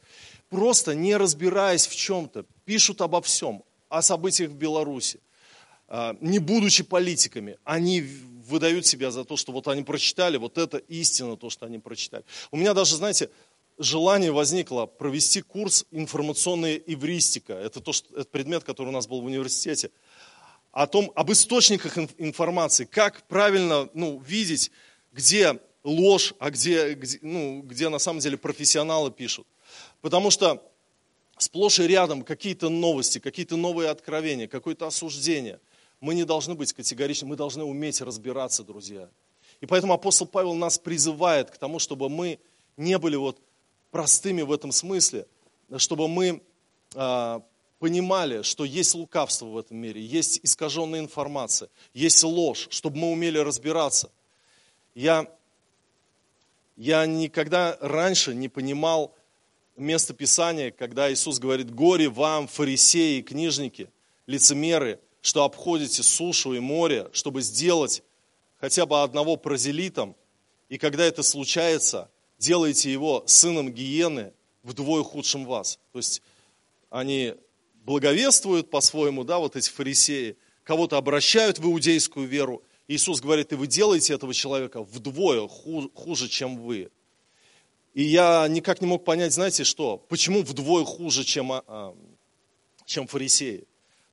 [0.49, 5.21] Просто не разбираясь в чем-то, пишут обо всем, о событиях в Беларуси,
[5.89, 10.79] а, не будучи политиками, они выдают себя за то, что вот они прочитали, вот это
[10.79, 12.25] истина, то, что они прочитали.
[12.51, 13.29] У меня даже, знаете,
[13.79, 17.53] желание возникло провести курс информационная эвристика.
[17.53, 19.91] Это, то, что, это предмет, который у нас был в университете
[20.73, 24.71] о том, об источниках информации, как правильно ну, видеть,
[25.13, 29.47] где ложь, а где, где, ну, где на самом деле профессионалы пишут.
[30.01, 30.63] Потому что
[31.37, 35.61] сплошь и рядом какие-то новости, какие-то новые откровения, какое-то осуждение.
[36.01, 39.11] Мы не должны быть категоричны, мы должны уметь разбираться, друзья.
[39.61, 42.41] И поэтому апостол Павел нас призывает к тому, чтобы мы
[42.77, 43.41] не были вот
[43.93, 45.29] простыми в этом смысле,
[45.77, 46.43] чтобы мы
[46.97, 47.43] а,
[47.79, 53.39] понимали, что есть лукавство в этом мире, есть искаженная информация, есть ложь, чтобы мы умели
[53.39, 54.11] разбираться.
[54.95, 55.27] Я,
[56.77, 59.15] я никогда раньше не понимал
[59.77, 63.91] место Писания, когда Иисус говорит, горе вам, фарисеи, книжники,
[64.27, 68.03] лицемеры, что обходите сушу и море, чтобы сделать
[68.59, 70.17] хотя бы одного прозелитом,
[70.69, 72.09] и когда это случается,
[72.43, 75.79] делаете его сыном гиены вдвое худшим вас.
[75.93, 76.23] То есть
[76.91, 77.35] они
[77.85, 82.63] благовествуют по-своему, да, вот эти фарисеи, кого-то обращают в иудейскую веру.
[82.89, 86.91] Иисус говорит, и вы делаете этого человека вдвое хуже, чем вы.
[87.95, 91.95] И я никак не мог понять, знаете что, почему вдвое хуже, чем, а, а,
[92.87, 93.65] чем фарисеи?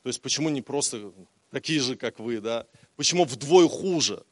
[0.04, 1.12] То есть почему не просто
[1.50, 2.68] такие же, как вы, да?
[2.96, 4.24] Почему вдвое хуже?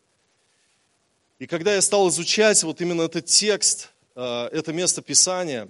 [1.40, 5.70] И когда я стал изучать вот именно этот текст, а, это место Писания,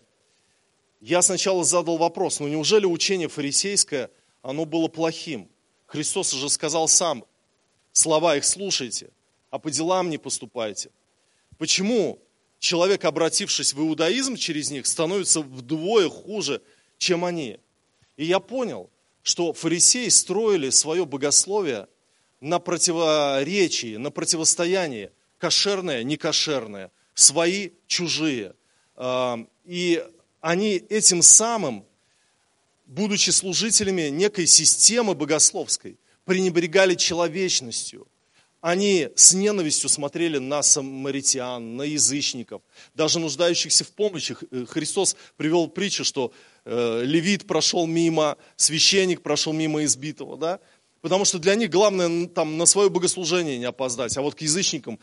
[1.02, 4.10] я сначала задал вопрос, ну неужели учение фарисейское,
[4.42, 5.50] оно было плохим?
[5.86, 7.26] Христос уже сказал сам,
[7.92, 9.10] слова их слушайте,
[9.50, 10.90] а по делам не поступайте.
[11.58, 12.20] Почему
[12.60, 16.62] человек, обратившись в иудаизм через них, становится вдвое хуже,
[16.98, 17.60] чем они?
[18.16, 18.90] И я понял,
[19.22, 21.88] что фарисеи строили свое богословие
[22.40, 28.54] на противоречии, на противостоянии кошерное, некошерное, свои, чужие.
[29.66, 30.04] И
[30.42, 31.86] они этим самым,
[32.86, 38.08] будучи служителями некой системы богословской, пренебрегали человечностью.
[38.60, 42.62] Они с ненавистью смотрели на самаритян, на язычников,
[42.96, 44.36] даже нуждающихся в помощи.
[44.52, 46.34] Э, Христос привел притчу, что
[46.66, 50.60] э, левит прошел мимо, священник прошел мимо избитого, да?
[51.02, 55.00] Потому что для них главное там, на свое богослужение не опоздать, а вот к язычникам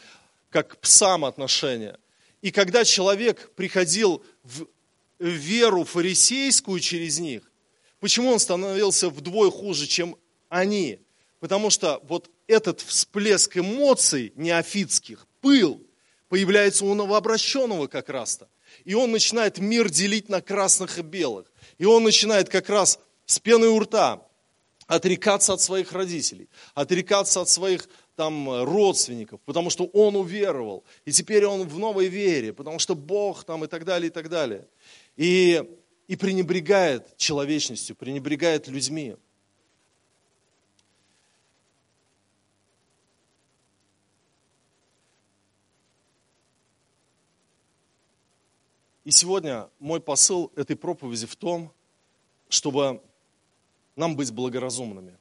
[0.54, 1.98] как к псам отношения.
[2.40, 4.68] И когда человек приходил в
[5.18, 7.42] веру фарисейскую через них,
[7.98, 10.16] почему он становился вдвое хуже, чем
[10.48, 11.00] они?
[11.40, 15.84] Потому что вот этот всплеск эмоций неофитских, пыл,
[16.28, 18.48] появляется у новообращенного как раз-то.
[18.84, 21.52] И он начинает мир делить на красных и белых.
[21.78, 24.24] И он начинает как раз с пены у рта
[24.86, 31.46] отрекаться от своих родителей, отрекаться от своих там родственников, потому что он уверовал, и теперь
[31.46, 34.66] он в новой вере, потому что Бог там и так далее, и так далее
[35.16, 35.62] и,
[36.09, 39.16] и пренебрегает человечностью, пренебрегает людьми.
[49.05, 51.70] И сегодня мой посыл этой проповеди в том,
[52.48, 53.03] чтобы
[53.96, 55.18] нам быть благоразумными,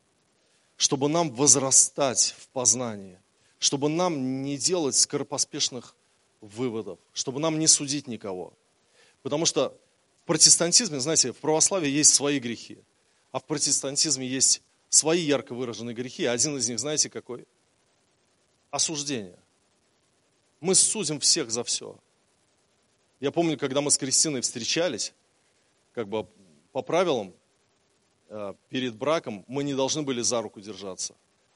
[0.77, 3.17] чтобы нам возрастать в познании,
[3.59, 5.95] чтобы нам не делать скоропоспешных
[6.41, 8.53] выводов, чтобы нам не судить никого.
[9.21, 9.77] Потому что
[10.23, 12.79] в протестантизме, знаете, в православии есть свои грехи,
[13.31, 16.25] а в протестантизме есть свои ярко выраженные грехи.
[16.25, 17.45] Один из них, знаете, какой?
[18.69, 19.37] Осуждение.
[20.59, 21.97] Мы судим всех за все.
[23.19, 25.13] Я помню, когда мы с Кристиной встречались,
[25.93, 26.27] как бы
[26.71, 27.33] по правилам,
[28.69, 31.15] перед браком мы не должны были за руку держаться.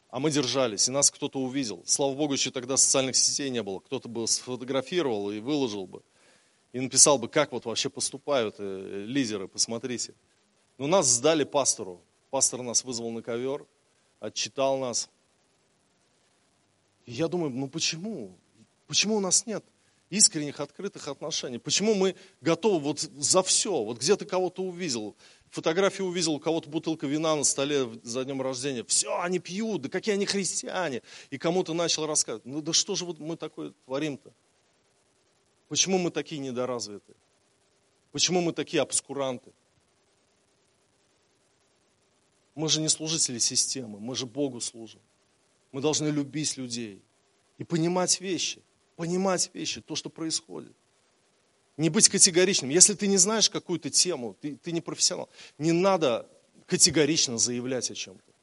[0.09, 1.84] А мы держались, и нас кто-то увидел.
[1.86, 3.80] Слава Богу, еще тогда социальных сетей не было.
[3.80, 6.01] Кто-то бы сфотографировал и выложил бы
[6.78, 10.13] и написал бы, как вот вообще поступают э, лидеры, посмотрите.
[10.78, 12.01] Но нас сдали пастору.
[12.30, 13.65] Пастор нас вызвал на ковер,
[14.19, 15.09] отчитал нас.
[17.05, 18.38] И я думаю, ну почему?
[18.86, 19.63] Почему у нас нет
[20.09, 21.57] искренних, открытых отношений?
[21.57, 23.84] Почему мы готовы вот за все?
[23.84, 25.15] Вот где ты кого-то увидел,
[25.52, 28.84] Фотографию увидел, у кого-то бутылка вина на столе за днем рождения.
[28.84, 31.02] Все, они пьют, да какие они христиане.
[31.30, 32.45] И кому-то начал рассказывать.
[32.45, 34.34] Ну да что же вот мы такое творим-то?
[35.70, 37.16] Почему мы такие недоразвитые?
[38.12, 39.52] Почему мы такие обскуранты?
[42.56, 45.02] Мы же не служители системы, мы же Богу служим.
[45.72, 47.02] Мы должны любить людей
[47.58, 48.64] и понимать вещи,
[48.95, 50.76] понимать вещи, то, что происходит.
[51.78, 52.71] Не быть категоричным.
[52.71, 56.28] Если ты не знаешь какую-то тему, ты, ты не профессионал, не надо
[56.65, 58.34] категорично заявлять о чем-то.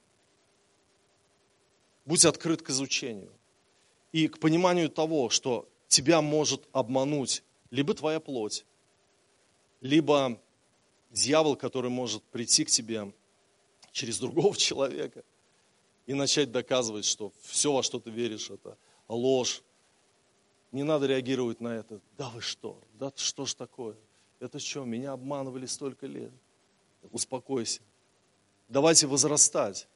[2.04, 3.32] Будь открыт к изучению
[4.12, 8.64] и к пониманию того, что тебя может обмануть либо твоя плоть,
[9.80, 10.40] либо
[11.10, 13.12] дьявол, который может прийти к тебе
[13.90, 15.24] через другого человека
[16.06, 18.76] и начать доказывать, что все, во что ты веришь, это
[19.08, 19.62] ложь.
[20.74, 22.00] Не надо реагировать на это.
[22.18, 22.76] Да вы что?
[22.98, 23.94] Да что ж такое?
[24.40, 26.32] Это что, меня обманывали столько лет?
[27.12, 27.80] Успокойся.
[28.68, 29.86] Давайте возрастать.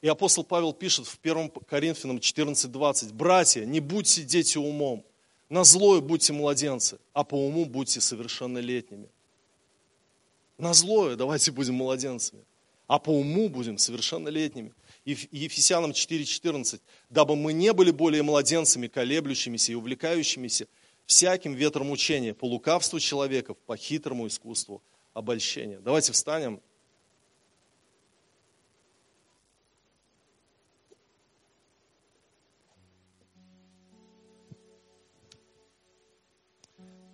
[0.00, 5.04] И апостол Павел пишет в 1 Коринфянам 14:20, «Братья, не будьте дети умом,
[5.48, 9.08] на злое будьте младенцы, а по уму будьте совершеннолетними».
[10.58, 12.44] На злое давайте будем младенцами
[12.92, 14.74] а по уму будем совершеннолетними.
[15.04, 16.80] Ефесянам 4,14.
[17.10, 20.66] Дабы мы не были более младенцами, колеблющимися и увлекающимися
[21.06, 24.82] всяким ветром учения, по лукавству человеков, по хитрому искусству
[25.12, 25.78] обольщения.
[25.80, 26.60] Давайте встанем.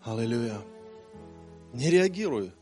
[0.03, 0.63] Аллилуйя.
[1.75, 2.53] Не реагируй.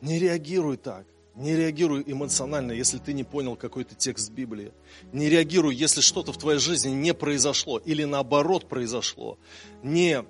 [0.00, 1.06] Не реагируй так.
[1.36, 4.72] Не реагируй эмоционально, если ты не понял какой-то текст Библии.
[5.12, 9.36] Не реагируй, если что-то в твоей жизни не произошло или наоборот произошло.
[9.82, 10.24] Не,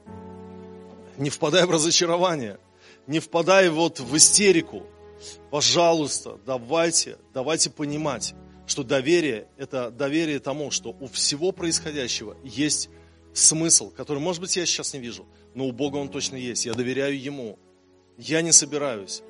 [1.18, 2.58] не впадай в разочарование,
[3.06, 4.84] не впадай вот в истерику.
[5.50, 8.34] Пожалуйста, давайте, давайте понимать,
[8.66, 12.88] что доверие– это доверие тому, что у всего происходящего есть
[13.34, 16.64] смысл, который, может быть, я сейчас не вижу, но у Бога он точно есть.
[16.64, 17.58] Я доверяю Ему.
[18.16, 19.22] Я не собираюсь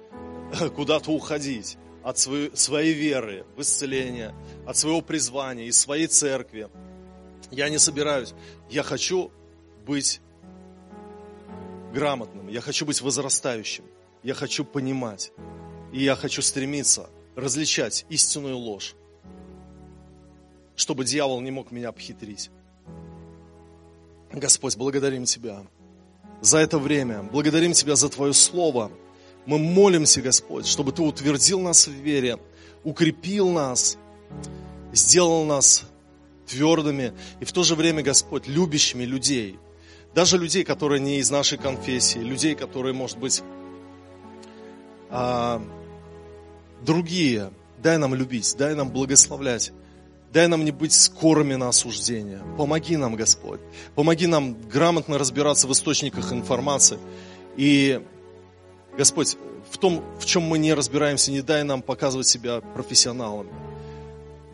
[0.76, 4.34] куда-то уходить от своей, своей веры в исцеление,
[4.66, 6.68] от своего призвания, из своей церкви.
[7.50, 8.34] Я не собираюсь.
[8.70, 9.30] Я хочу
[9.86, 10.20] быть
[11.92, 13.84] грамотным, я хочу быть возрастающим,
[14.22, 15.32] я хочу понимать,
[15.92, 18.94] и я хочу стремиться различать истинную ложь,
[20.74, 22.50] чтобы дьявол не мог меня обхитрить.
[24.32, 25.64] Господь, благодарим Тебя
[26.40, 28.90] за это время, благодарим Тебя за Твое Слово–
[29.46, 32.38] мы молимся, Господь, чтобы Ты утвердил нас в вере,
[32.82, 33.98] укрепил нас,
[34.92, 35.84] сделал нас
[36.46, 39.58] твердыми и в то же время, Господь, любящими людей.
[40.14, 43.42] Даже людей, которые не из нашей конфессии, людей, которые, может быть,
[45.10, 45.62] а,
[46.82, 47.50] другие.
[47.82, 49.72] Дай нам любить, дай нам благословлять.
[50.32, 52.42] Дай нам не быть скорыми на осуждение.
[52.58, 53.60] Помоги нам, Господь.
[53.94, 56.98] Помоги нам грамотно разбираться в источниках информации
[57.56, 58.02] и
[58.96, 59.36] Господь,
[59.70, 63.50] в том, в чем мы не разбираемся, не дай нам показывать себя профессионалами.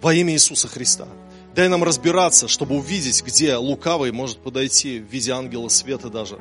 [0.00, 1.08] Во имя Иисуса Христа.
[1.54, 6.38] Дай нам разбираться, чтобы увидеть, где лукавый может подойти в виде ангела света даже,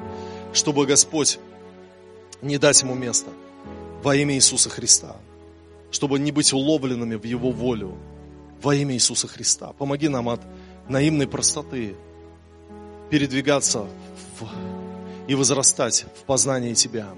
[0.53, 1.39] чтобы Господь
[2.41, 3.31] не дать ему места.
[4.01, 5.17] Во имя Иисуса Христа.
[5.91, 7.97] Чтобы не быть уловленными в Его волю.
[8.61, 9.73] Во имя Иисуса Христа.
[9.73, 10.41] Помоги нам от
[10.87, 11.95] наивной простоты
[13.09, 13.87] передвигаться
[14.39, 14.47] в,
[15.27, 17.09] и возрастать в познании Тебя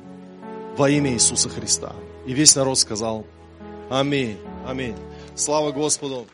[0.82, 1.94] во имя Иисуса Христа.
[2.26, 3.24] И весь народ сказал
[3.92, 4.40] Аминь.
[4.68, 4.96] Аминь.
[5.36, 6.26] Слава Господу.